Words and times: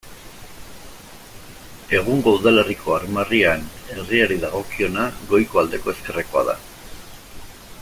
Egungo 1.97 2.33
udalerriko 2.37 2.95
armarrian 2.95 3.69
herriari 3.97 4.39
dagokiona 4.47 5.07
goiko 5.35 5.63
aldeko 5.65 5.95
ezkerrekoa 5.97 6.45
da. 6.53 6.59